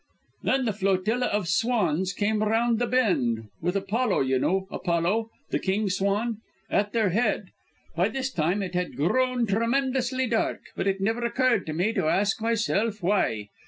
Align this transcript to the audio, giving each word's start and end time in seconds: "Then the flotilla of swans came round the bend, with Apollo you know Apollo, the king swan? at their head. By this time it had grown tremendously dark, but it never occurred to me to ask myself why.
"Then 0.41 0.65
the 0.65 0.73
flotilla 0.73 1.27
of 1.27 1.47
swans 1.47 2.11
came 2.11 2.41
round 2.41 2.79
the 2.79 2.87
bend, 2.87 3.49
with 3.61 3.75
Apollo 3.75 4.21
you 4.21 4.39
know 4.39 4.67
Apollo, 4.71 5.29
the 5.51 5.59
king 5.59 5.91
swan? 5.91 6.39
at 6.71 6.91
their 6.91 7.09
head. 7.09 7.49
By 7.95 8.09
this 8.09 8.31
time 8.31 8.63
it 8.63 8.73
had 8.73 8.95
grown 8.97 9.45
tremendously 9.45 10.25
dark, 10.25 10.61
but 10.75 10.87
it 10.87 11.01
never 11.01 11.23
occurred 11.23 11.67
to 11.67 11.73
me 11.73 11.93
to 11.93 12.07
ask 12.07 12.41
myself 12.41 13.03
why. 13.03 13.49